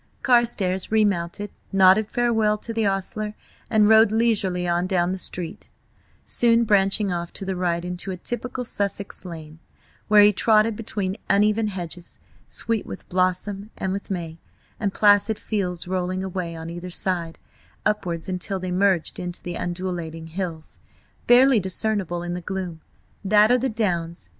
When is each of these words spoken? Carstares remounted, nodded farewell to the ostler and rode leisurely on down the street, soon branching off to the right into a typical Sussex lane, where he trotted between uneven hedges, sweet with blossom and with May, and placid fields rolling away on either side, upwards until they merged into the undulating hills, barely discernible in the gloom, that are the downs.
Carstares 0.23 0.89
remounted, 0.91 1.51
nodded 1.71 2.09
farewell 2.09 2.57
to 2.57 2.73
the 2.73 2.87
ostler 2.87 3.35
and 3.69 3.87
rode 3.87 4.11
leisurely 4.11 4.67
on 4.67 4.87
down 4.87 5.11
the 5.11 5.19
street, 5.19 5.69
soon 6.25 6.63
branching 6.63 7.11
off 7.11 7.31
to 7.33 7.45
the 7.45 7.55
right 7.55 7.85
into 7.85 8.09
a 8.09 8.17
typical 8.17 8.63
Sussex 8.63 9.25
lane, 9.25 9.59
where 10.07 10.23
he 10.23 10.33
trotted 10.33 10.75
between 10.75 11.17
uneven 11.29 11.67
hedges, 11.67 12.17
sweet 12.47 12.83
with 12.87 13.09
blossom 13.09 13.69
and 13.77 13.93
with 13.93 14.09
May, 14.09 14.39
and 14.79 14.91
placid 14.91 15.37
fields 15.37 15.87
rolling 15.87 16.23
away 16.23 16.55
on 16.55 16.71
either 16.71 16.89
side, 16.89 17.37
upwards 17.85 18.27
until 18.27 18.57
they 18.59 18.71
merged 18.71 19.19
into 19.19 19.43
the 19.43 19.55
undulating 19.55 20.25
hills, 20.25 20.79
barely 21.27 21.59
discernible 21.59 22.23
in 22.23 22.33
the 22.33 22.41
gloom, 22.41 22.81
that 23.23 23.51
are 23.51 23.59
the 23.59 23.69
downs. 23.69 24.29